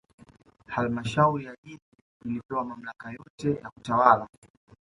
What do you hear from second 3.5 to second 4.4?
ya kutawala